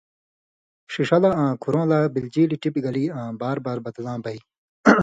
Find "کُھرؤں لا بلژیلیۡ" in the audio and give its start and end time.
1.61-2.59